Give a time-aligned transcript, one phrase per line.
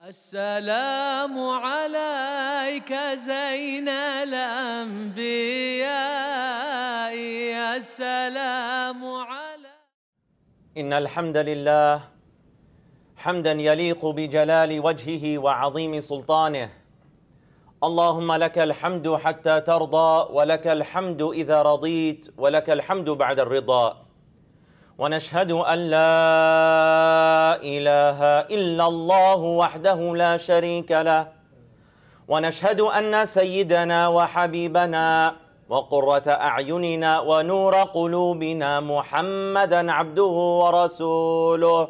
[0.00, 3.88] السلام عليك زين
[4.24, 5.12] الأنبياء
[7.76, 9.70] السلام عليك
[10.78, 12.00] إن الحمد لله
[13.16, 16.70] حمدا يليق بجلال وجهه وعظيم سلطانه.
[17.84, 24.09] اللهم لك الحمد حتى ترضى ولك الحمد إذا رضيت ولك الحمد بعد الرضا.
[25.00, 28.20] ونشهد أن لا إله
[28.52, 31.32] إلا الله وحده لا شريك له.
[32.28, 35.08] ونشهد أن سيدنا وحبيبنا
[35.68, 41.88] وقرة أعيننا ونور قلوبنا محمدا عبده ورسوله.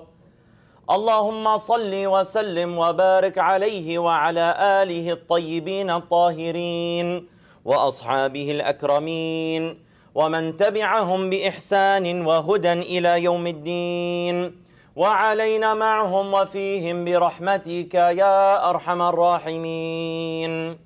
[0.91, 4.47] اللهم صل وسلم وبارك عليه وعلى
[4.83, 7.27] آله الطيبين الطاهرين
[7.65, 9.90] وأصحابه الأكرمين.
[10.15, 14.61] ومن تبعهم بإحسان وهدى إلى يوم الدين.
[14.97, 20.79] وعلينا معهم وفيهم برحمتك يا أرحم الراحمين.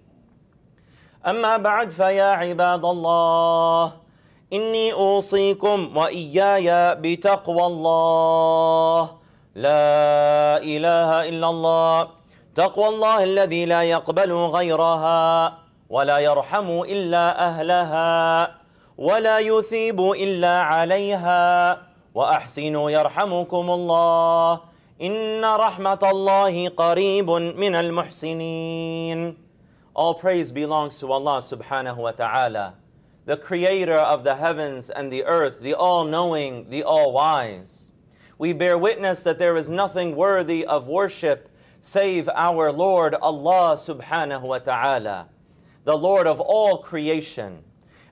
[1.26, 3.92] أما بعد فيا عباد الله
[4.52, 9.00] إني أوصيكم وإياي بتقوى الله.
[9.54, 12.08] لا إله إلا الله.
[12.54, 15.58] تقوى الله الذي لا يقبل غيرها
[15.90, 18.63] ولا يرحم إلا أهلها.
[18.97, 21.81] ولا يثيب إلا عليها
[22.13, 24.59] وأحسنوا يرحمكم الله
[25.01, 29.35] إن رحمة الله قريب من المحسنين
[29.95, 32.75] All praise belongs to Allah subhanahu wa ta'ala,
[33.25, 37.91] the creator of the heavens and the earth, the all-knowing, the all-wise.
[38.37, 41.49] We bear witness that there is nothing worthy of worship
[41.81, 45.27] save our Lord Allah subhanahu wa ta'ala,
[45.83, 47.63] the Lord of all creation.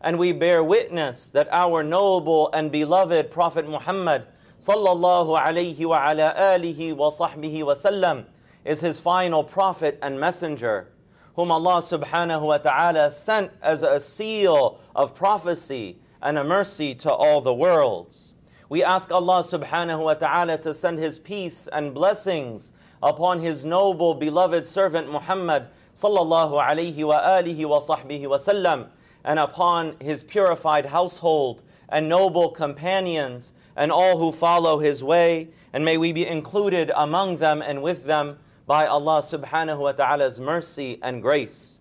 [0.03, 4.27] And we bear witness that our noble and beloved Prophet Muhammad
[4.59, 8.27] sallallahu alayhi wa alihi wa sallam
[8.65, 10.93] is his final prophet and messenger
[11.35, 17.11] whom Allah subhanahu wa ta'ala sent as a seal of prophecy and a mercy to
[17.11, 18.35] all the worlds.
[18.69, 24.15] We ask Allah subhanahu wa ta'ala to send His peace and blessings upon His noble
[24.15, 28.89] beloved servant Muhammad sallallahu alayhi wa alihi wa sahbihi wa sallam
[29.25, 35.85] and upon His purified household and noble companions and all who follow His way and
[35.85, 40.99] may we be included among them and with them by Allah subhanahu wa ta'ala's mercy
[41.03, 41.81] and grace.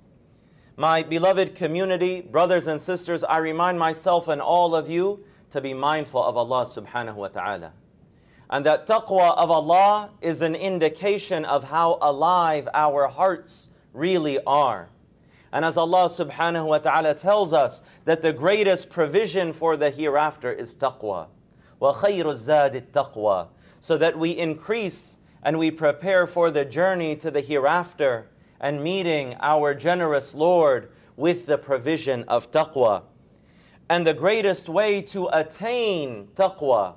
[0.78, 5.74] My beloved community, brothers and sisters, I remind myself and all of you to be
[5.74, 7.74] mindful of Allah subhanahu wa ta'ala.
[8.50, 14.90] And that taqwa of Allah is an indication of how alive our hearts really are.
[15.53, 20.53] And as Allah subhanahu wa ta'ala tells us that the greatest provision for the hereafter
[20.53, 21.29] is taqwa.
[21.81, 23.49] وَخَيْرُ الزَّادِ التَّقْوَى
[23.81, 28.29] So that we increase and we prepare for the journey to the hereafter
[28.61, 33.03] and meeting our generous Lord with the provision of taqwa.
[33.89, 36.97] And the greatest way to attain taqwa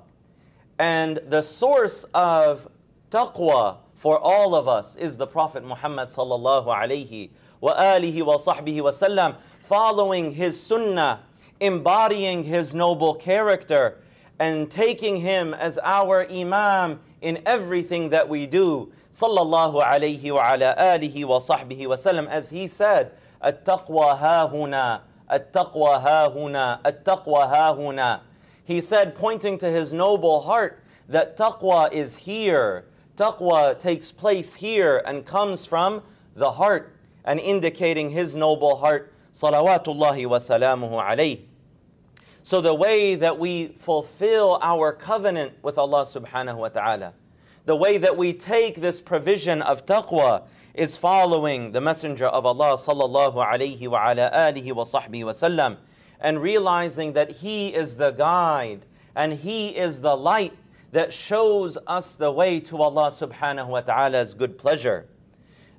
[0.78, 2.66] and the source of
[3.10, 7.29] taqwa for all of us is the Prophet Muhammad sallallahu alayhi
[7.61, 11.21] wa alihi wa sahbihi following his sunnah,
[11.59, 13.97] embodying his noble character,
[14.37, 18.91] and taking him as our imam in everything that we do.
[19.11, 26.01] Sallallahu alayhi wa ala alihi wa sahbihi as he said, At-taqwa ha-huna, At-taqwa
[27.49, 28.19] ha-huna.
[28.65, 32.85] He said, pointing to his noble heart, that taqwa is here.
[33.15, 36.03] Taqwa takes place here and comes from
[36.35, 39.13] the heart and indicating his noble heart.
[39.33, 41.41] Salawatullahi wa salamuhu alayhi.
[42.43, 47.13] So, the way that we fulfill our covenant with Allah subhanahu wa ta'ala,
[47.65, 50.43] the way that we take this provision of taqwa
[50.75, 55.77] is following the Messenger of Allah sallallahu alayhi wa ala alihi wa sahbihi wa sallam
[56.19, 60.53] and realizing that He is the guide and He is the light
[60.94, 65.06] that shows us the way to Allah subhanahu wa ta'ala's good pleasure.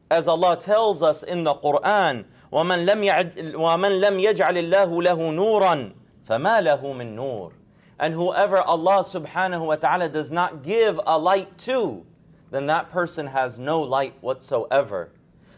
[0.10, 5.94] As Allah tells us in the Quran, وَمَنْ لَمْ يَجْعَلِ اللَّهُ لَهُ نُورًا
[6.28, 7.52] فَمَا لَهُ مِن نُور
[8.00, 12.06] And whoever Allah subhanahu wa ta'ala does not give a light to,
[12.50, 15.12] then that person has no light whatsoever.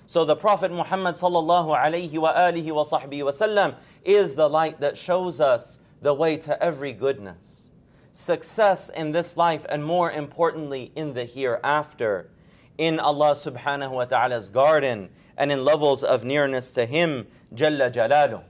[0.06, 4.80] So the Prophet Muhammad sallallahu alayhi wa alihi wa sahbihi wa sallam is the light
[4.82, 7.67] that shows us the way to every goodness.
[8.13, 12.31] Success in this life and more importantly in the hereafter.
[12.77, 18.43] In Allah subhanahu wa ta'ala's garden and in levels of nearness to Him, Jalla Jalaluh.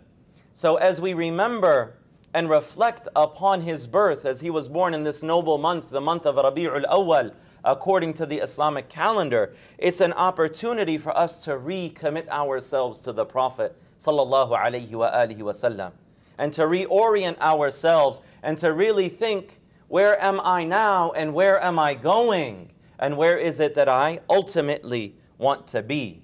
[0.55, 1.95] So as we remember
[2.35, 6.27] and reflect upon his birth as he was born in this noble month, the month
[6.27, 7.33] of Rabi'ul Awwal,
[7.65, 9.55] according to the Islamic calendar.
[9.79, 15.93] It's an opportunity for us to recommit ourselves to the Prophet sallallahu alaihi wasallam
[16.39, 21.79] and to reorient ourselves and to really think, where am I now and where am
[21.79, 22.71] I going?
[22.99, 26.23] And where is it that I ultimately want to be?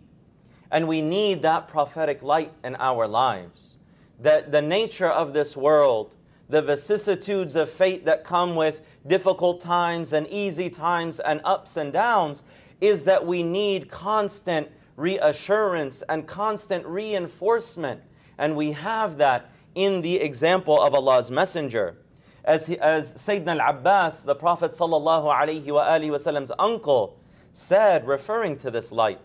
[0.70, 3.76] And we need that prophetic light in our lives.
[4.20, 6.16] That the nature of this world,
[6.48, 11.92] the vicissitudes of fate that come with difficult times and easy times and ups and
[11.92, 12.42] downs,
[12.80, 18.00] is that we need constant reassurance and constant reinforcement.
[18.36, 21.96] And we have that in the example of Allah's Messenger.
[22.44, 27.18] As, he, as Sayyidina al-Abbas, the Prophet sallallahu uncle,
[27.52, 29.20] said, referring to this light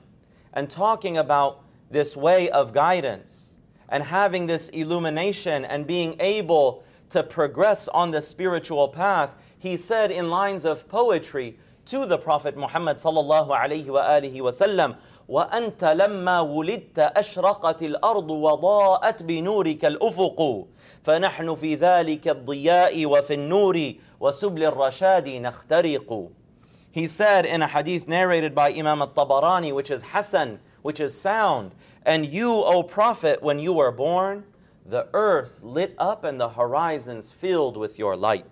[0.54, 3.57] and talking about this way of guidance
[3.90, 10.12] and having this illumination and being able to progress on the spiritual path, he said
[10.12, 14.96] in lines of poetry to the Prophet Muhammad sallallahu alihi wasallam,
[15.29, 20.67] وأنت لما ولدت أشرقت الأرض وضاءت بنورك الأفق
[21.03, 26.31] فنحن في ذلك الضياء وفي النور وسبل الرشاد نخترق
[26.91, 31.73] He said in a hadith narrated by Imam al-Tabarani, which is Hasan, which is sound,
[32.06, 34.44] and you, O Prophet, when you were born,
[34.87, 38.47] the earth lit up and the horizons filled with your light.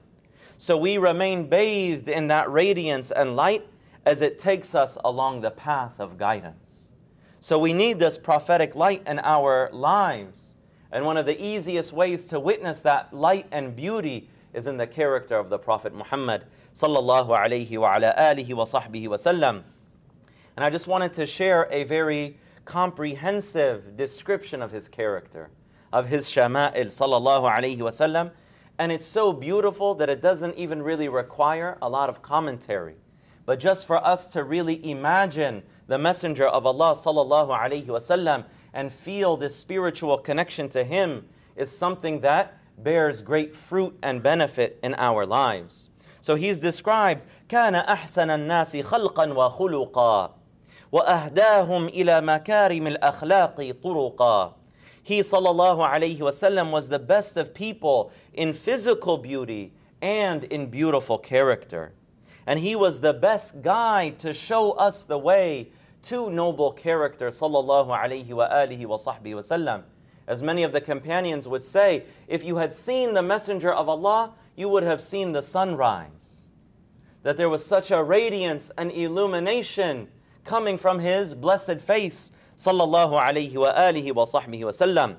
[0.58, 3.66] So we remain bathed in that radiance and light
[4.07, 6.93] as it takes us along the path of guidance.
[7.41, 10.55] So we need this prophetic light in our lives.
[10.93, 14.87] And one of the easiest ways to witness that light and beauty is in the
[14.87, 19.63] character of the Prophet Muhammad sallallahu alayhi wa ala alihi wa sahbihi wasallam.
[20.55, 25.49] And I just wanted to share a very comprehensive description of his character,
[25.91, 28.31] of his shama'il sallallahu alayhi wasallam.
[28.79, 32.95] And it's so beautiful that it doesn't even really require a lot of commentary
[33.46, 38.92] but just for us to really imagine the Messenger of Allah sallallahu alaihi wasallam and
[38.92, 41.26] feel this spiritual connection to him
[41.56, 45.90] is something that bears great fruit and benefit in our lives.
[46.20, 50.34] So he's described كان أحسن الناس خلقا وخلقا
[50.92, 54.54] وأهداهم إلى مكارم الأخلاق طرقا
[55.04, 61.18] He sallallahu alaihi wasallam was the best of people in physical beauty and in beautiful
[61.18, 61.92] character
[62.46, 65.68] and he was the best guide to show us the way
[66.02, 69.82] to noble character sallallahu alaihi wa alihi wa sahbihi wasallam
[70.26, 74.32] as many of the companions would say if you had seen the messenger of Allah
[74.56, 76.48] you would have seen the sunrise
[77.22, 80.08] that there was such a radiance and illumination
[80.44, 85.16] coming from his blessed face sallallahu alaihi wa alihi wa sahbihi wasallam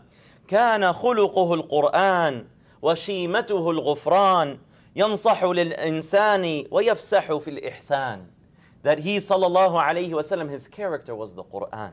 [0.47, 2.45] كان خلقه القرآن
[2.81, 4.57] وشيمته الغفران
[4.95, 8.25] ينصح للإنسان ويفسح في الإحسان
[8.83, 11.91] that he sallallahu alayhi wasallam his character was the Quran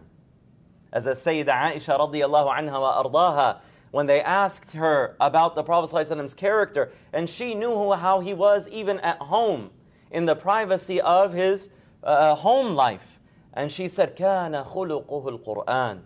[0.92, 3.60] as a Sayyidah Aisha radiallahu anha wa ardaha
[3.90, 8.68] when they asked her about the Prophet ﷺ's character and she knew how he was
[8.68, 9.70] even at home
[10.10, 11.70] in the privacy of his
[12.04, 13.18] uh, home life
[13.54, 16.02] and she said كان خلقه القرآن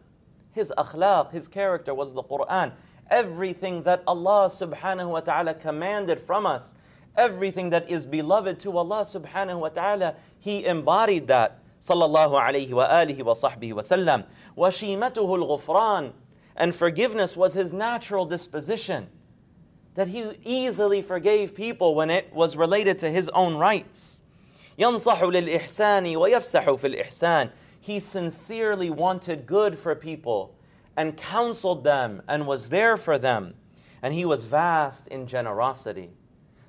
[0.53, 2.73] his akhlaq, his character was the Quran
[3.11, 6.75] everything that Allah subhanahu wa ta'ala commanded from us
[7.17, 11.59] everything that is beloved to Allah subhanahu wa ta'ala, he embodied that.
[11.81, 14.25] Sallallahu alayhi wa alihi wa sahbihi wa sallam.
[14.56, 16.13] Washimatuhu al-ghufran.
[16.56, 19.08] And forgiveness was his natural disposition.
[19.94, 24.23] That he easily forgave people when it was related to his own rights.
[24.79, 27.51] ينصح للإحسان ويفسح في الإحسان.
[27.81, 30.55] He sincerely wanted good for people
[31.00, 33.54] and counseled them and was there for them.
[34.02, 36.10] And he was vast in generosity.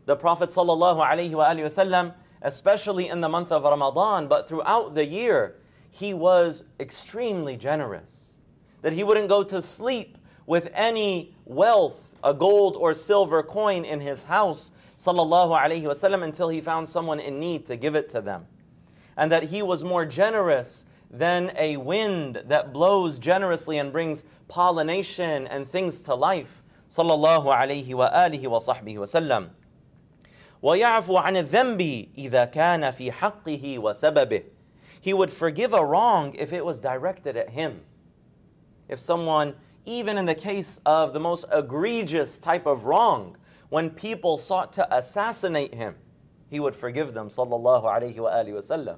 [0.06, 5.56] The Prophet ﷺ, especially in the month of Ramadan, but throughout the year,
[5.90, 8.34] he was extremely generous.
[8.82, 13.98] That he wouldn't go to sleep with any wealth, a gold or silver coin in
[13.98, 18.46] his house, sallallahu until he found someone in need to give it to them.
[19.16, 25.47] And that he was more generous than a wind that blows generously and brings pollination
[25.47, 26.61] and things to life.
[26.89, 29.49] Sallallahu alayhi wa alihi wa sahbihi wa sallam.
[30.63, 34.43] ويعفو عن الذنب إذا كان في حقه وسببه.
[34.99, 37.81] He would forgive a wrong if it was directed at him.
[38.87, 43.37] If someone, even in the case of the most egregious type of wrong,
[43.69, 45.95] when people sought to assassinate him,
[46.49, 47.29] he would forgive them.
[47.29, 48.97] Sallallahu alayhi wa wasallam.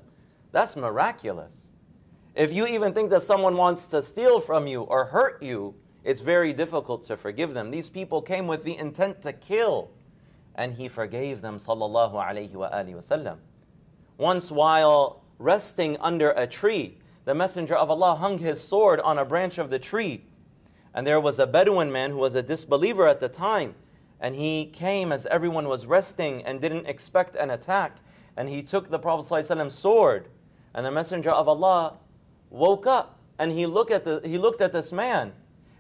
[0.52, 1.71] That's miraculous.
[2.35, 6.21] If you even think that someone wants to steal from you or hurt you, it's
[6.21, 7.71] very difficult to forgive them.
[7.71, 9.91] These people came with the intent to kill
[10.55, 13.37] and he forgave them sallallahu alayhi wa alihi wasallam.
[14.19, 19.25] Once, while resting under a tree, the Messenger of Allah hung his sword on a
[19.25, 20.25] branch of the tree.
[20.95, 23.75] And there was a Bedouin man who was a disbeliever at the time.
[24.21, 27.97] And he came as everyone was resting and didn't expect an attack.
[28.37, 30.29] And he took the Prophet ﷺ's sword.
[30.75, 31.99] And the Messenger of Allah
[32.53, 35.33] woke up and he looked at, the, he looked at this man.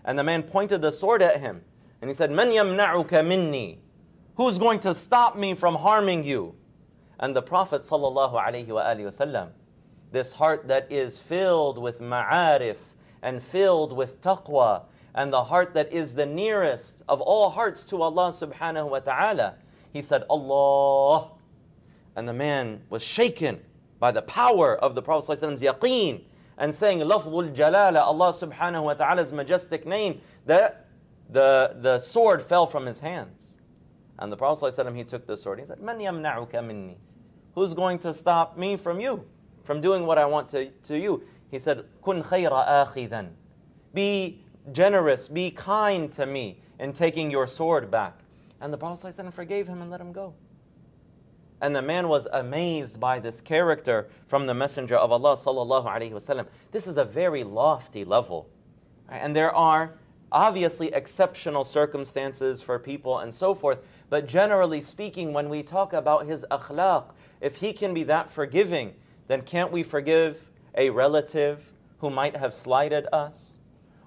[0.04, 1.62] And the man pointed the sword at him.
[2.00, 3.78] And he said, Man minni?
[4.34, 6.56] Who's going to stop me from harming you?
[7.20, 9.50] And the Prophet ﷺ,
[10.10, 12.78] this heart that is filled with ma'arif
[13.22, 14.82] and filled with taqwa
[15.14, 19.54] and the heart that is the nearest of all hearts to Allah subhanahu wa ta'ala.
[19.92, 21.30] He said, Allah.
[22.16, 23.60] And the man was shaken
[24.00, 26.22] by the power of the Prophet's yaqeen
[26.58, 30.88] and saying, Lafzul Jalala, Allah subhanahu wa ta'ala's majestic name, that
[31.28, 33.60] the, the sword fell from his hands.
[34.18, 35.58] And the Prophet he took the sword.
[35.58, 36.98] He said, Man yamna'uka minni?
[37.54, 39.24] Who's going to stop me from you,
[39.64, 41.22] from doing what I want to, to you?
[41.50, 43.30] He said, Kun khayra akhidan.
[43.92, 48.20] Be generous, be kind to me in taking your sword back.
[48.60, 50.34] And the Prophet ﷺ forgave him and let him go.
[51.62, 56.12] And the man was amazed by this character from the Messenger of Allah sallallahu alaihi
[56.12, 56.46] wasallam.
[56.72, 58.50] This is a very lofty level.
[59.08, 59.94] And there are
[60.30, 63.78] obviously exceptional circumstances for people and so forth,
[64.10, 68.94] but generally speaking, when we talk about his akhlaq, if he can be that forgiving,
[69.28, 73.58] then can't we forgive a relative who might have slighted us?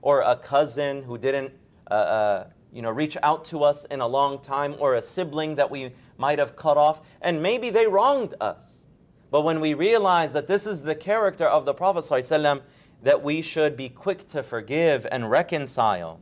[0.06, 1.52] or a cousin who didn't
[1.90, 5.57] uh, uh, you know, reach out to us in a long time, or a sibling
[5.57, 8.87] that we might have cut off, and maybe they wronged us.
[9.31, 12.63] But when we realize that this is the character of the Prophet ﷺ,
[13.03, 16.21] that we should be quick to forgive and reconcile.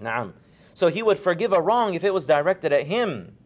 [0.00, 0.34] Naam.
[0.74, 3.36] So he would forgive a wrong if it was directed at him.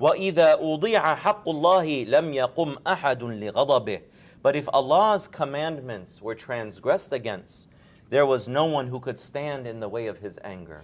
[0.00, 4.00] وَإِذَا أُضِيعَ حَقُّ اللَّهِ لَمْ يَقُمْ أَحَدٌ لِغَضَبِهِ
[4.42, 7.68] But if Allah's commandments were transgressed against,
[8.10, 10.82] there was no one who could stand in the way of his anger.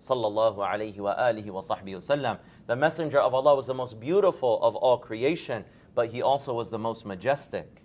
[0.00, 2.38] Sallallahu alayhi wa alihi wa sahbihi wasallam.
[2.66, 5.64] The Messenger of Allah was the most beautiful of all creation,
[5.94, 7.82] but he also was the most majestic.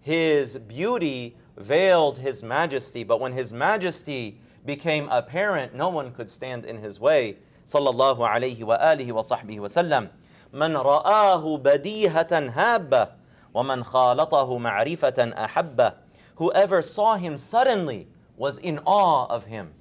[0.00, 6.64] His beauty veiled his majesty, but when his majesty became apparent, no one could stand
[6.64, 7.38] in his way.
[7.64, 10.10] Sallallahu alayhi wa alihi wa sahbihi wasallam.
[10.54, 13.08] من رآه بديهة هابة
[13.54, 15.92] ومن خالطه معرفة أحبه
[16.36, 19.74] Whoever saw him suddenly was in awe of him.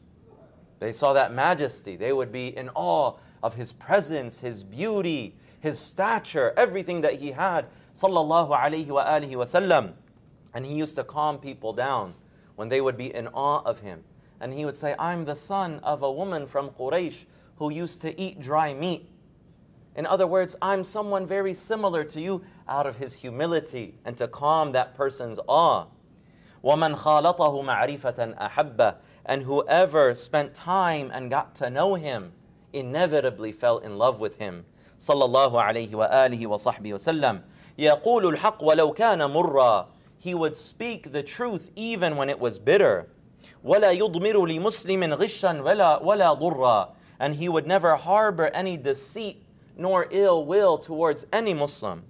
[0.79, 1.95] They saw that majesty.
[1.95, 7.31] They would be in awe of his presence, his beauty, his stature, everything that he
[7.31, 7.67] had.
[7.95, 9.93] Sallallahu alayhi wa alihi wasallam.
[10.53, 12.15] And he used to calm people down
[12.55, 14.03] when they would be in awe of him.
[14.39, 17.25] And he would say, I'm the son of a woman from Quraysh
[17.57, 19.09] who used to eat dry meat.
[19.95, 24.27] In other words, I'm someone very similar to you out of his humility and to
[24.27, 25.85] calm that person's awe.
[26.63, 28.95] وَمَنْ خَالَطَهُ مَعْرِفَةً أَحَبَّهُ
[29.27, 32.33] And whoever spent time and got to know him
[32.73, 34.65] inevitably fell in love with him.
[34.99, 37.41] صلى الله عليه وآله وصحبه وسلم
[37.77, 43.09] يقول الحق ولو كان مرا He would speak the truth even when it was bitter.
[43.63, 49.43] ولا يضمر لمسلم غشا ولا ولا ضرا And he would never harbor any deceit
[49.77, 52.03] nor ill will towards any Muslim.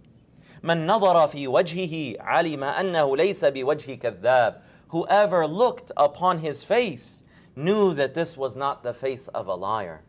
[0.64, 7.93] من نظر في وجهه علم أنه ليس بوجه كذاب Whoever looked upon his face knew
[7.95, 10.03] that this was not the face of a liar.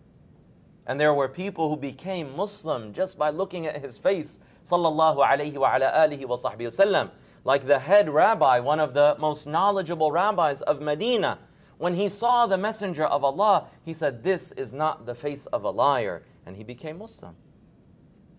[0.86, 5.56] And there were people who became Muslim just by looking at his face, sallallahu alayhi
[5.56, 7.12] wa ala alihi wa sahbihi wasallam.
[7.44, 11.40] Like the head rabbi, one of the most knowledgeable rabbis of Medina,
[11.78, 15.64] when he saw the messenger of Allah, he said, This is not the face of
[15.64, 16.24] a liar.
[16.46, 17.36] And he became Muslim.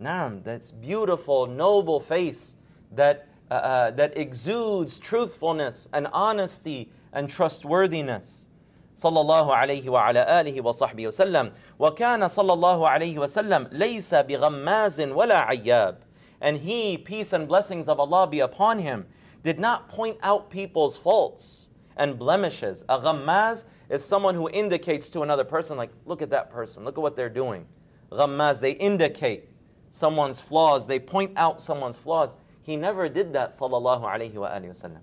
[0.00, 2.56] Naam, that's beautiful, noble face
[2.92, 8.49] that, uh, uh, that exudes truthfulness and honesty and trustworthiness.
[8.95, 15.41] صلى الله عليه وعلى آله وصحبه وسلم وكان صلى الله عليه وسلم ليس بغماز ولا
[15.41, 15.97] عياب
[16.39, 19.05] and he peace and blessings of Allah be upon him
[19.43, 25.23] did not point out people's faults and blemishes a ghammaz is someone who indicates to
[25.23, 27.65] another person like look at that person look at what they're doing
[28.11, 29.49] ghammaz they indicate
[29.95, 32.35] someone's flaws, they point out someone's flaws.
[32.69, 35.01] He never did that, sallallahu alayhi wa sallam.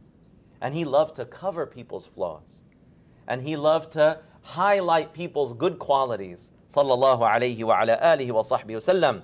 [0.61, 2.63] And he loved to cover people's flaws.
[3.27, 8.75] And he loved to highlight people's good qualities, sallallahu alayhi wa ala alihi wa sahbihi
[8.75, 9.23] wa sallam.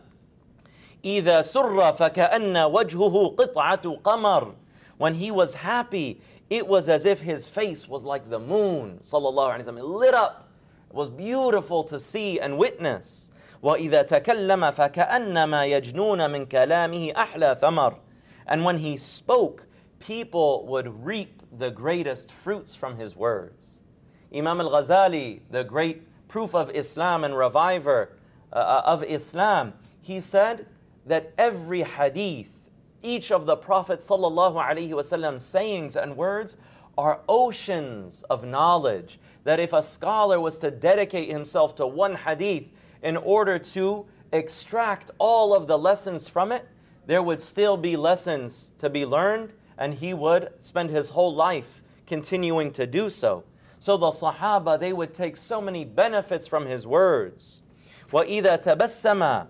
[1.05, 4.55] إذا سر فكأن وجهه قطعة قمر
[4.99, 9.59] When he was happy, it was as if his face was like the moon, sallallahu
[9.59, 9.79] alayhi wa sallam.
[9.79, 10.49] It lit up.
[10.91, 13.31] It was beautiful to see and witness.
[13.62, 17.99] وإذا تكلم فكأنما يجنون من كلامه أحلى ثمر
[18.48, 19.68] And when he spoke,
[20.00, 23.82] people would reap the greatest fruits from his words.
[24.36, 28.18] Imam al Ghazali, the great proof of Islam and reviver
[28.52, 30.66] uh, uh, of Islam, he said
[31.06, 32.70] that every hadith,
[33.02, 36.58] each of the Prophet sayings and words
[36.98, 39.20] are oceans of knowledge.
[39.44, 42.72] That if a scholar was to dedicate himself to one hadith
[43.02, 46.68] in order to extract all of the lessons from it,
[47.07, 51.83] there would still be lessons to be learned, and he would spend his whole life
[52.07, 53.45] continuing to do so.
[53.81, 57.62] So the Sahaba, they would take so many benefits from his words.
[58.12, 59.47] وإذا تبسم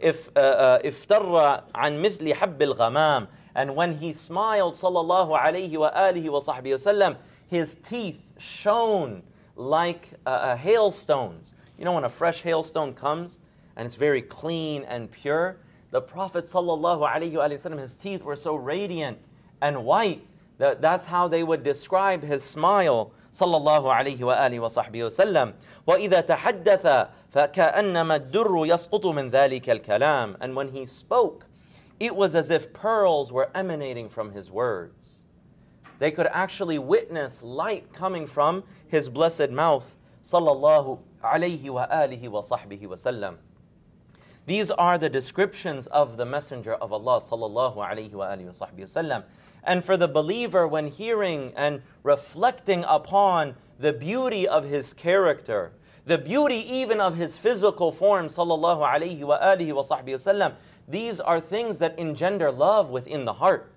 [0.00, 6.74] افتر عن مثل حب الغمام and when he smiled sallallahu alayhi wa alihi wa sahbihi
[6.74, 7.16] wasallam
[7.48, 9.22] his teeth shone
[9.56, 13.40] like uh, uh, hailstones you know when a fresh hailstone comes
[13.76, 15.56] and it's very clean and pure
[15.90, 19.18] the Prophet ﷺ, his teeth were so radiant
[19.60, 20.26] and white
[20.58, 25.52] that that's how they would describe his smile sallallahu alayhi wa alihi wa sahbihi wasallam.
[25.86, 31.46] وَإِذَا تَحَدَّثَ فَكَأَنَّمَا الدُّرُّ يَسْقُطُ مِنْ ذَلِكَ الْكَلَامِ And when he spoke,
[32.00, 35.24] it was as if pearls were emanating from his words.
[35.98, 42.40] They could actually witness light coming from his blessed mouth sallallahu alayhi wa alihi wa
[42.40, 43.36] sahbihi wasallam.
[44.45, 47.21] these are the descriptions of the Messenger of Allah.
[49.63, 55.73] And for the believer, when hearing and reflecting upon the beauty of his character,
[56.05, 58.81] the beauty even of his physical form, sallallahu
[60.87, 63.71] these are things that engender love within the heart.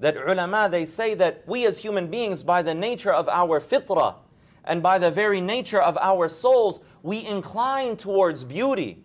[0.00, 4.16] That ulama they say that we as human beings, by the nature of our fitrah
[4.64, 9.02] and by the very nature of our souls, we incline towards beauty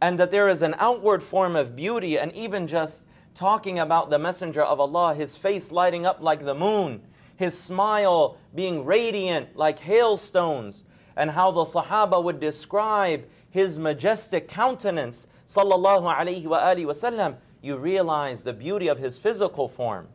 [0.00, 3.04] and that there is an outward form of beauty, and even just
[3.34, 7.02] talking about the Messenger of Allah, his face lighting up like the moon,
[7.36, 10.84] his smile being radiant like hailstones,
[11.16, 18.52] and how the Sahaba would describe his majestic countenance, sallallahu alaihi wasallam, you realize the
[18.52, 20.08] beauty of his physical form,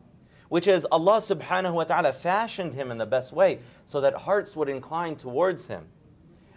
[0.48, 4.56] which is Allah subhanahu wa ta'ala fashioned him in the best way so that hearts
[4.56, 5.86] would incline towards him.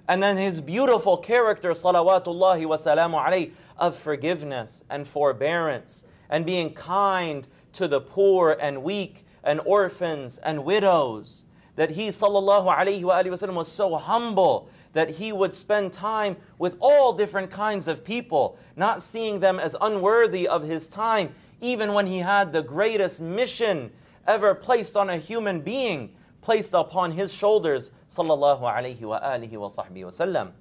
[0.09, 6.73] And then his beautiful character, salawatullahi wa salamu alayhi, of forgiveness and forbearance and being
[6.73, 11.45] kind to the poor and weak and orphans and widows.
[11.75, 17.13] That he, sallallahu alayhi wa was so humble that he would spend time with all
[17.13, 22.17] different kinds of people, not seeing them as unworthy of his time, even when he
[22.17, 23.91] had the greatest mission
[24.25, 29.67] ever placed on a human being placed upon his shoulders, sallallahu alaihi wa alihi wa
[29.67, 30.51] sahbihi wasallam.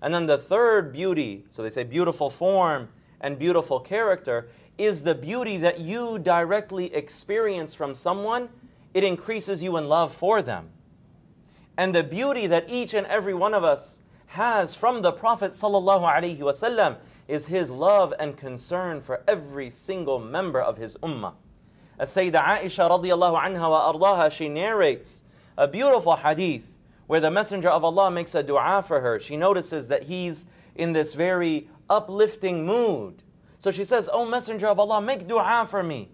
[0.00, 2.88] And then the third beauty, so they say beautiful form
[3.20, 8.48] and beautiful character, is the beauty that you directly experience from someone.
[8.94, 10.70] It increases you in love for them.
[11.76, 16.02] And the beauty that each and every one of us has from the Prophet sallallahu
[16.02, 16.96] alaihi wasallam
[17.28, 21.34] is his love and concern for every single member of his ummah.
[22.04, 25.24] Sayyidah Aisha radiallahu anha wa ardaha, she narrates
[25.56, 29.20] a beautiful hadith where the Messenger of Allah makes a dua for her.
[29.20, 33.22] She notices that he's in this very uplifting mood.
[33.58, 36.10] So she says, O Messenger of Allah, make dua for me.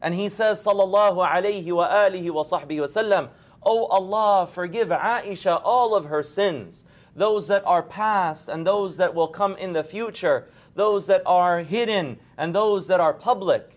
[0.00, 3.28] And he says, Sallallahu alayhi wa alihi wa sahbihi wa sallam,
[3.62, 9.14] Oh Allah, forgive Aisha all of her sins, those that are past and those that
[9.14, 13.75] will come in the future, those that are hidden and those that are public.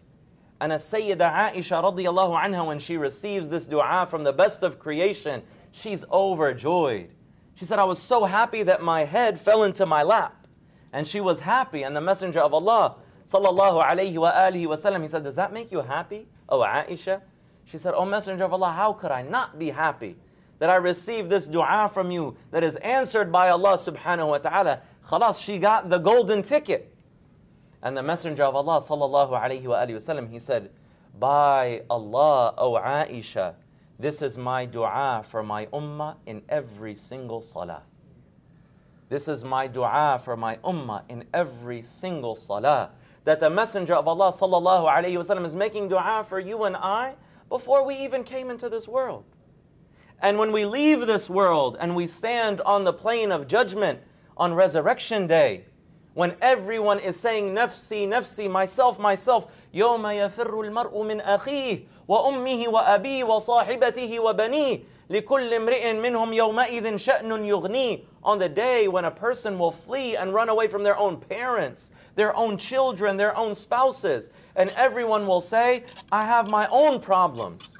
[0.62, 4.78] And as Sayyida Aisha radiallahu anha, when she receives this dua from the best of
[4.78, 5.42] creation,
[5.72, 7.10] she's overjoyed.
[7.56, 10.48] She said, I was so happy that my head fell into my lap.
[10.92, 11.84] And she was happy.
[11.84, 12.96] And the Messenger of Allah,
[13.28, 17.22] sallallahu alayhi wa alihi wasallam, he said, Does that make you happy, oh Aisha?
[17.66, 20.16] She said, O Messenger of Allah, how could I not be happy
[20.58, 24.82] that I received this dua from you that is answered by Allah subhanahu wa ta'ala?
[25.08, 26.94] Khalas, she got the golden ticket.
[27.82, 30.70] And the Messenger of Allah sallallahu alayhi wa sallam, he said,
[31.18, 33.56] By Allah, O Aisha,
[33.98, 37.84] this is my dua for my ummah in every single salah.
[39.10, 42.92] This is my dua for my ummah in every single salah.
[43.24, 46.76] That the Messenger of Allah sallallahu alayhi wa sallam is making dua for you and
[46.76, 47.16] I
[47.50, 49.26] before we even came into this world.
[50.22, 54.02] And when we leave this world and we stand on the plain of judgment
[54.38, 55.66] on resurrection day,
[56.15, 63.25] when everyone is saying nafsi, nafsi, myself, myself, يوم يفر المرء من أخيه وأمه وأبيه
[63.25, 69.71] وصاحبته وبنيه لكل امرئ منهم يومئذ شأن يغنيه on the day when a person will
[69.71, 74.71] flee and run away from their own parents, their own children, their own spouses, and
[74.71, 77.77] everyone will say, I have my own problems.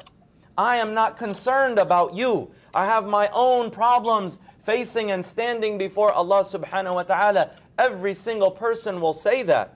[0.59, 2.51] I am not concerned about you.
[2.75, 4.39] I have my own problems
[4.70, 7.50] facing and standing before Allah subhanahu wa ta'ala.
[7.80, 9.74] Every single person will say that.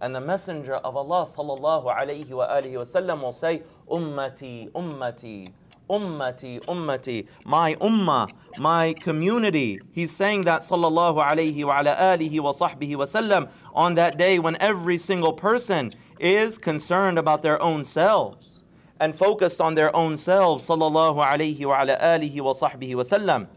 [0.00, 5.52] And the Messenger of Allah sallallahu alayhi wa alihi wasallam will say, Ummati, Ummati,
[5.90, 9.78] ummati, ummati, my ummah, my community.
[9.92, 14.56] He's saying that sallallahu alayhi wa alihi wa sahbihi wa sallam on that day when
[14.62, 18.62] every single person is concerned about their own selves
[18.98, 23.48] and focused on their own selves sallallahu alayhi wa alihi wa sahbihi wa sallam.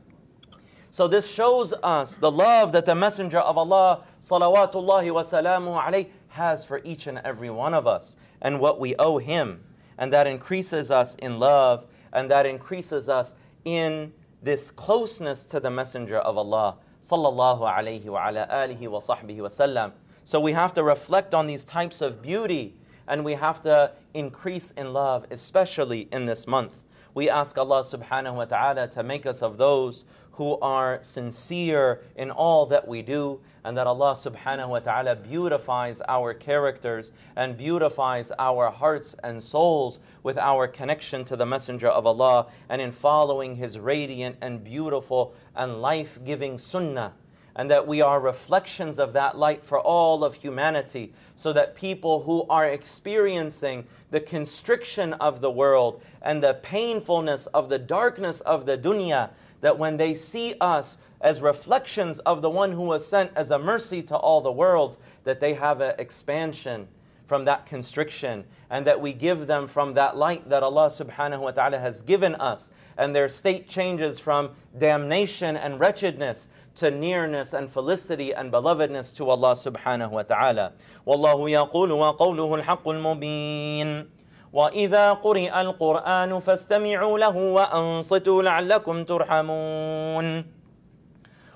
[0.96, 6.80] So this shows us the love that the Messenger of Allah salawatullahi wa has for
[6.86, 9.62] each and every one of us and what we owe him
[9.98, 15.70] and that increases us in love and that increases us in this closeness to the
[15.70, 19.92] Messenger of Allah sallallahu alayhi wa alihi wa sahbihi wasallam.
[20.24, 22.74] So we have to reflect on these types of beauty
[23.06, 26.86] and we have to increase in love, especially in this month.
[27.16, 30.04] We ask Allah subhanahu wa ta'ala to make us of those
[30.38, 36.02] who are sincere in all that we do, and that Allah subhanahu wa ta'ala beautifies
[36.08, 42.06] our characters and beautifies our hearts and souls with our connection to the Messenger of
[42.06, 47.14] Allah and in following His radiant and beautiful and life giving sunnah
[47.56, 52.24] and that we are reflections of that light for all of humanity, so that people
[52.24, 58.66] who are experiencing the constriction of the world and the painfulness of the darkness of
[58.66, 59.30] the dunya,
[59.62, 63.58] that when they see us as reflections of the one who was sent as a
[63.58, 66.88] mercy to all the worlds, that they have an expansion
[67.26, 71.52] from that constriction and that we give them from that light that Allah subhanahu wa
[71.52, 72.72] ta'ala has given us.
[72.98, 79.30] And their state changes from damnation and wretchedness to nearness and felicity and belovedness to
[79.30, 80.72] Allah subhanahu wa ta'ala.
[81.06, 84.10] والله يقول وقوله الحق المبين
[84.54, 90.46] واذا قرئ القران فاستمعوا له وانصتوا لعلكم ترحمون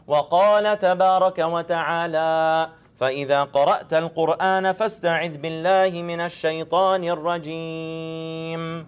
[0.08, 8.88] وقال تبارك وتعالى فاذا قرات القران فاستعذ بالله من الشيطان الرجيم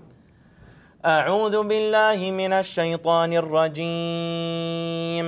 [1.06, 5.28] اعوذ بالله من الشيطان الرجيم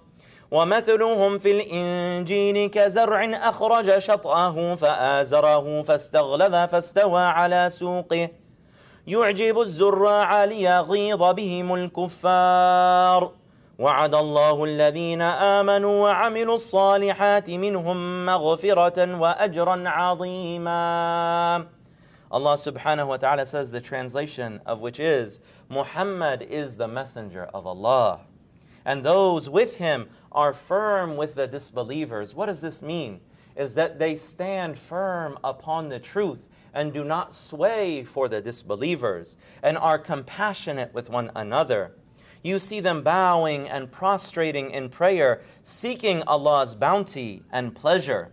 [0.51, 8.29] ومثلهم في الإنجيل كزرع أخرج شطأه فآزره فاستغلظ فاستوى على سوقه.
[9.07, 13.31] يعجب الزراع ليغيظ بهم الكفار.
[13.79, 21.67] وعد الله الذين آمنوا وعملوا الصالحات منهم مغفرة وأجرا عظيما.
[22.33, 27.65] Allah subhanahu wa ta'ala says the translation of which is Muhammad is the messenger of
[27.65, 28.21] Allah.
[28.85, 32.33] And those with him are firm with the disbelievers.
[32.33, 33.21] What does this mean?
[33.55, 39.37] Is that they stand firm upon the truth and do not sway for the disbelievers
[39.61, 41.93] and are compassionate with one another.
[42.43, 48.31] You see them bowing and prostrating in prayer, seeking Allah's bounty and pleasure.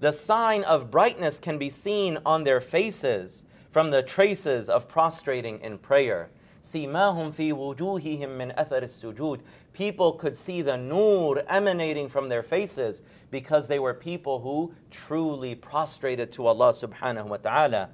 [0.00, 5.60] The sign of brightness can be seen on their faces from the traces of prostrating
[5.60, 6.30] in prayer.
[6.65, 9.41] سيماهم في وجوههم من أثر السجود
[9.73, 15.55] people could see the nur emanating from their faces because they were people who truly
[15.55, 17.89] prostrated to Allah subhanahu wa ta'ala.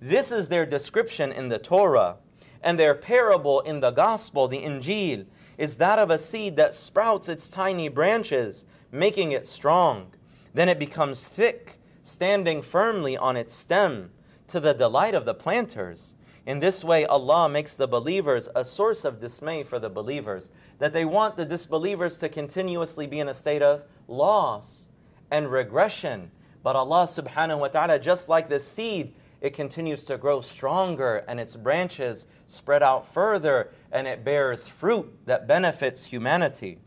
[0.00, 2.16] This is their description in the Torah.
[2.62, 5.26] And their parable in the Gospel, the Injil,
[5.58, 10.12] is that of a seed that sprouts its tiny branches, making it strong.
[10.54, 14.10] Then it becomes thick, standing firmly on its stem,
[14.48, 16.14] to the delight of the planters.
[16.46, 20.92] In this way, Allah makes the believers a source of dismay for the believers, that
[20.92, 24.88] they want the disbelievers to continuously be in a state of loss
[25.30, 26.30] and regression.
[26.62, 31.40] But Allah subhanahu wa ta'ala, just like the seed, it continues to grow stronger and
[31.40, 36.78] its branches spread out further and it bears fruit that benefits humanity.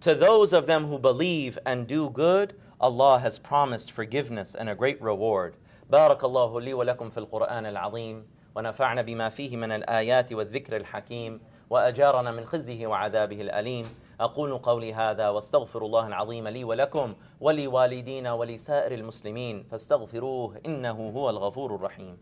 [0.00, 4.74] To those of them who believe and do good, Allah has promised forgiveness and a
[4.74, 5.56] great reward.
[5.90, 8.24] بارك الله لي ولكم في القرآن العظيم
[8.55, 13.85] ونفعنا بما فيه من الآيات والذكر الحكيم وأجارنا من خزيه وعذابه الأليم.
[14.19, 19.63] أقول قولي هذا واستغفر الله العظيم لي ولكم ولوالدينا ولسائر المسلمين.
[19.63, 22.17] فاستغفروه إنه هو الغفور الرحيم.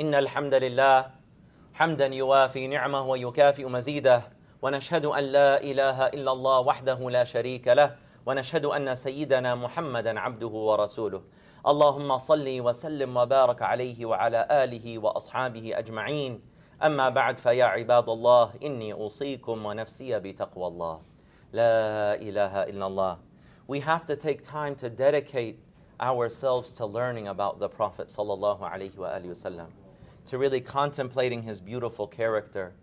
[0.00, 1.10] إن الحمد لله
[1.74, 4.35] حمدا يوافي نعمه ويكافئ مزيده.
[4.62, 10.46] ونشهد أن لا إله إلا الله وحده لا شريك له ونشهد أن سيدنا محمدا عبده
[10.46, 11.22] ورسوله.
[11.66, 16.40] اللهم صل وسلم وبارك عليه وعلى آله وأصحابه أجمعين.
[16.82, 21.00] أما بعد فيا عباد الله إني أوصيكم ونفسي بتقوى الله.
[21.52, 23.18] لا إله إلا الله.
[23.68, 25.58] We have to take time to dedicate
[26.00, 29.68] ourselves to learning about the Prophet sallallahu alaihi wasallam,
[30.26, 32.74] to really contemplating his beautiful character,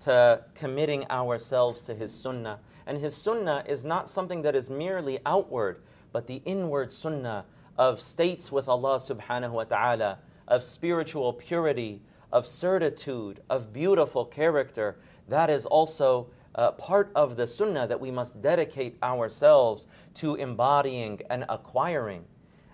[0.00, 2.58] to committing ourselves to his sunnah.
[2.86, 5.82] And his sunnah is not something that is merely outward,
[6.12, 7.44] but the inward sunnah
[7.78, 14.96] of states with Allah subhanahu wa ta'ala, of spiritual purity, of certitude, of beautiful character.
[15.28, 21.20] That is also uh, part of the sunnah that we must dedicate ourselves to embodying
[21.30, 22.24] and acquiring.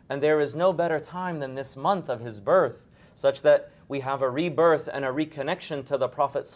[0.09, 2.87] And there is no better time than this month of his birth,
[3.17, 6.47] such that we have a rebirth and a reconnection to the Prophet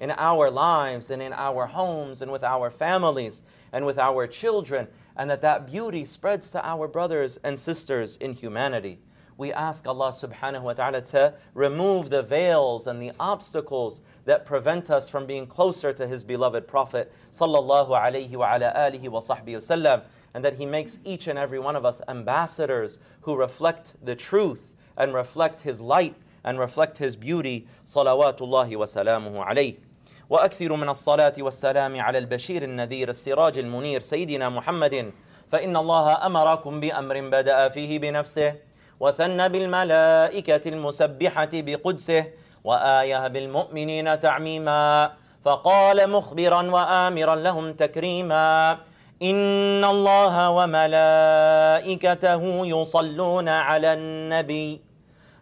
[0.00, 4.88] in our lives and in our homes and with our families and with our children,
[5.16, 8.98] and that that beauty spreads to our brothers and sisters in humanity
[9.37, 14.89] We ask Allah subhanahu wa ta'ala to remove the veils and the obstacles that prevent
[14.89, 19.55] us from being closer to His beloved Prophet sallallahu alaihi wa ala alihi wa sahbihi
[19.55, 20.01] wasallam
[20.33, 24.73] and that He makes each and every one of us ambassadors who reflect the truth
[24.97, 27.65] and reflect His light and reflect His beauty.
[27.85, 29.77] Salawatullahi wa salamuhu alayh.
[30.29, 35.11] واكثر من الصلاه والسلام على البشير النذير السراج المنير سيدنا محمد
[35.51, 38.55] فان الله امركم بامر بدا فيه بنفسه
[39.04, 42.24] وثنى بالملائكة المسبحة بقدسه
[42.64, 45.12] وآية بالمؤمنين تعميما.
[45.44, 48.78] فقال مخبرا وامرا لهم تكريما.
[49.22, 54.80] إن الله وملائكته يصلون على النبي.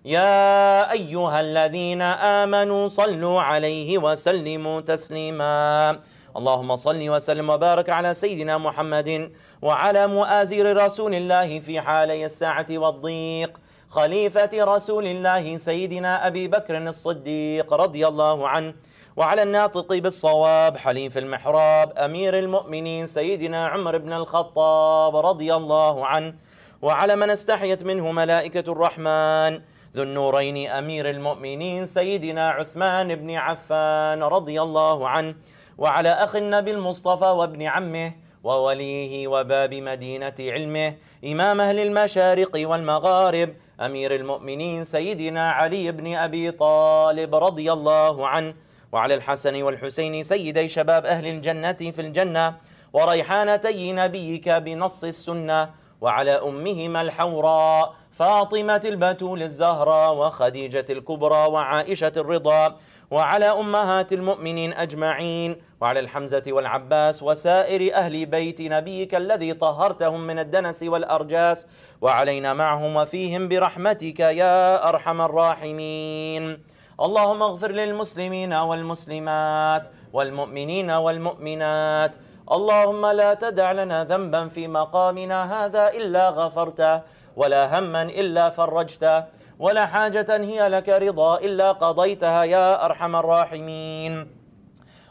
[0.05, 2.03] يا أيها الذين
[2.43, 5.99] آمنوا صلوا عليه وسلموا تسليما.
[6.37, 13.59] اللهم صل وسلم وبارك على سيدنا محمد وعلى مؤازر رسول الله في حالي الساعة والضيق
[13.91, 18.75] خليفة رسول الله سيدنا أبي بكر الصديق رضي الله عنه
[19.17, 26.35] وعلى الناطق بالصواب حليف المحراب أمير المؤمنين سيدنا عمر بن الخطاب رضي الله عنه
[26.83, 29.61] وعلى من استحيت منه ملائكة الرحمن
[29.97, 35.35] ذو النورين أمير المؤمنين سيدنا عثمان بن عفان رضي الله عنه
[35.79, 38.13] وعلى أخ النبي المصطفى وابن عمه
[38.45, 47.35] ووليه وباب مدينة علمه إمام أهل المشارق والمغارب أمير المؤمنين سيدنا علي بن أبي طالب
[47.35, 48.55] رضي الله عنه
[48.93, 52.55] وعلى الحسن والحسين سيدي شباب أهل الجنة في الجنة
[52.93, 62.77] وريحانتي نبيك بنص السنة وعلى أمهما الحوراء فاطمة البتول الزهراء وخديجة الكبرى وعائشة الرضا
[63.13, 65.57] وعلى أمهات المؤمنين أجمعين.
[65.81, 71.67] وعلى الحمزة والعباس وسائر أهل بيت نبيك الذي طهرتهم من الدنس والأرجاس.
[72.01, 76.63] وعلينا معهم وفيهم برحمتك يا أرحم الراحمين.
[77.01, 82.17] اللهم اغفر للمسلمين والمسلمات والمؤمنين والمؤمنات.
[82.53, 87.01] اللهم لا تدع لنا ذنبا في مقامنا هذا إلا غفرته
[87.37, 89.42] ولا هما إلا فرجته.
[89.63, 94.27] ولا حاجة هي لك رضا إلا قضيتها يا أرحم الراحمين.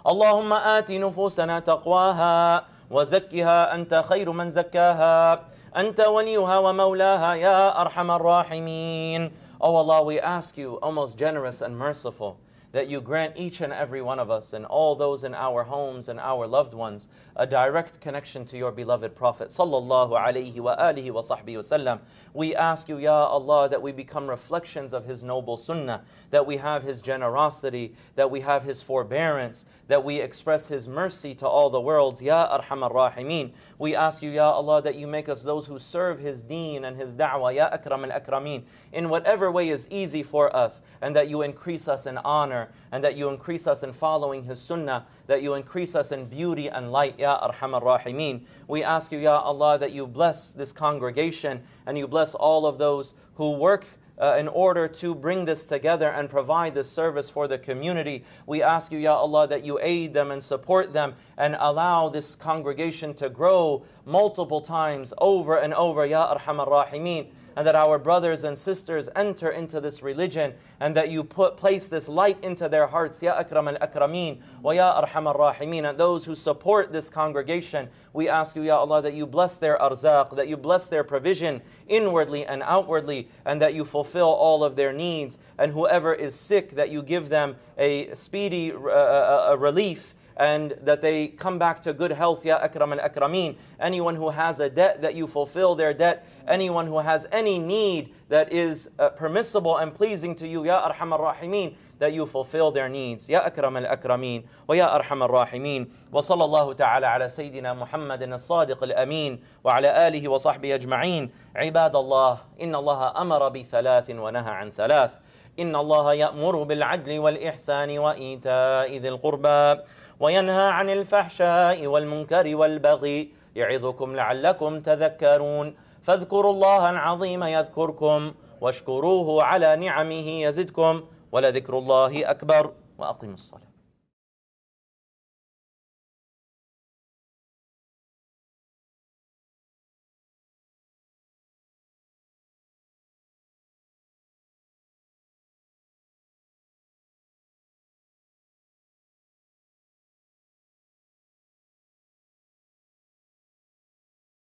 [0.07, 5.39] اللهم آت نفوسنا تقواها وزكها أنت خير من زكاها.
[5.77, 9.31] أنت وليها ومولاها يا أرحم الراحمين.
[9.61, 12.35] Oh Allah, we ask you, O most generous and merciful,
[12.71, 16.07] that you grant each and every one of us and all those in our homes
[16.07, 21.99] and our loved ones a direct connection to your beloved Prophet sallallahu alaihi wasallam.
[22.33, 26.57] We ask you, Ya Allah, that we become reflections of His noble sunnah, that we
[26.57, 31.69] have His generosity, that we have His forbearance, that we express His mercy to all
[31.69, 32.21] the worlds.
[32.21, 33.51] Ya Arhamar Rahimeen.
[33.77, 36.97] We ask you, Ya Allah, that you make us those who serve His deen and
[36.97, 41.29] His da'wah, Ya Akram al Akrameen, in whatever way is easy for us, and that
[41.29, 42.60] you increase us in honor,
[42.91, 46.67] and that you increase us in following His sunnah, that you increase us in beauty
[46.67, 48.41] and light, Ya Arhamar Rahimeen.
[48.67, 52.77] We ask you, Ya Allah, that you bless this congregation and you bless all of
[52.77, 53.85] those who work
[54.21, 58.23] uh, in order to bring this together and provide this service for the community.
[58.45, 62.35] We ask you, Ya Allah, that you aid them and support them and allow this
[62.35, 68.43] congregation to grow multiple times over and over, Ya Arhamar Rahimeen and that our brothers
[68.43, 72.87] and sisters enter into this religion and that you put place this light into their
[72.87, 77.09] hearts ya akram al akrameen wa ya arham al rahimin and those who support this
[77.09, 81.03] congregation we ask you ya allah that you bless their arzaq that you bless their
[81.03, 85.37] provision inwardly and outwardly and that you fulfill all of their needs.
[85.57, 90.74] And whoever is sick that you give them a speedy uh, uh, uh relief and
[90.82, 93.56] that they come back to good health, Ya Akram al Akrameen.
[93.80, 96.26] Anyone who has a debt, that you fulfill their debt.
[96.46, 101.12] Anyone who has any need that is uh, permissible and pleasing to you, Ya Arham
[101.12, 103.28] al Rahimeen, that you fulfill their needs.
[103.30, 105.88] Ya Akram al Akrameen, wa Ya Arham al Rahimeen.
[106.10, 111.30] Wa sallallahu ta'ala ala Sayyidina Muhammadin al-Sadiq al-Amin, wa ala alihi wa sahbihi ajma'een.
[111.56, 115.16] عباد الله إن الله أمر بثلاث ونهى عن ثلاث
[115.58, 119.80] إن الله يأمر بالعدل والإحسان وإيتاء ذي القربى
[120.21, 125.75] وينهى عن الفحشاء والمنكر والبغي يعظكم لعلكم تذكرون.
[126.03, 133.70] فاذكروا الله العظيم يذكركم واشكروه على نعمه يزدكم ولذكر الله أكبر وأقيموا الصلاة.